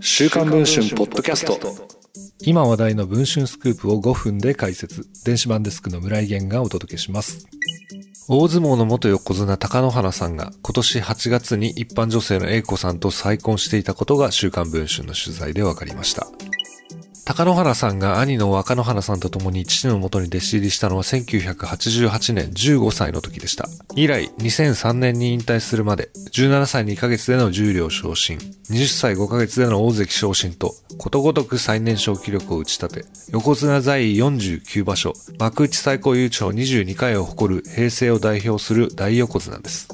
[0.00, 1.58] 週刊文春ポッドキャスト。
[2.40, 5.06] 今話題の文春スクープを5分で解説。
[5.24, 7.46] 電子版デスクの村井源がお届けします。
[8.28, 16.28] 大相撲の元横綱貴乃花さんが今年8月に一般女性の A 子さんと再婚していたことが週刊文春の取材で分かりました
[17.24, 23.68] 貴乃花さんが兄の若乃花さんと共に父の元に弟子入りしたのは1988年15歳の時でした。
[23.94, 28.38] 以来、2003年に引退するまで、17歳2ヶ月での重量昇進、
[28.70, 39.88] 20歳5ヶ月での大関昇進と、ことごとく最年少記録を打ち立て、横綱在位49場所、幕内最高優勝22回を誇る平成を代表する大横綱です。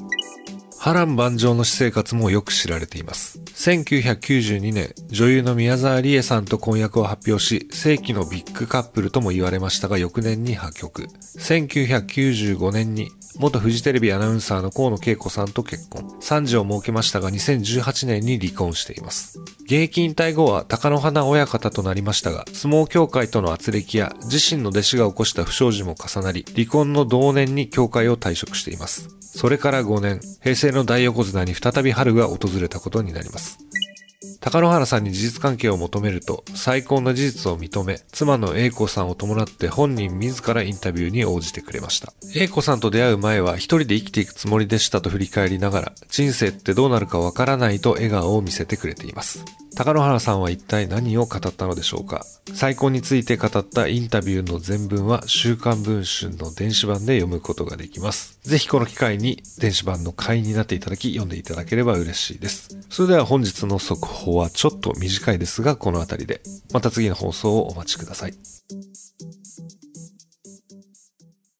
[0.81, 3.39] 波乱万丈の私生活もよく知られています。
[3.47, 11.03] 1992年、女優の宮沢りえさんと婚約を発表し、世紀のビッグカップルとも言われましたが、翌年に破局。
[11.37, 16.03] 1995年に、元フジテレビアナウンサーの河野恵子さんと結婚。
[16.19, 19.39] 3児を設けましたが、2018年に離婚しています。
[19.61, 29.07] 現役引退後は、貴乃花親方となりましたが、相撲協会との圧力や、自身の弟子が起こした不祥事も重なり、離婚の同年に協会を退職しています。
[29.21, 33.59] それから5年、平成の大横綱に再び春が訪れたことになります。
[34.41, 42.11] 高野原さんに事実関係を求めると、最高の事実を認め、妻の英子さんを伴って本人自らインタビューに応じてくれました。
[42.35, 49.45] 英子さんと出会う前は一人で生きていくつもりでしたと振り返りながら、人生ってどうなるかわからないと笑顔を見せてくれています。
[49.79, 52.25] 高野原さんは一体何を語ったのでしょうか？
[52.53, 58.37] 再婚について語ったインタビューの全文は週刊文春の電子版で読むことができます。
[58.43, 62.77] 是非この機会に電子版の会員になっていただき読んでいただければ嬉しいです。
[62.89, 66.41] それでは本日の速報はちょっと短いですがこの辺りで。
[66.73, 68.33] また次の放送をお待ちください。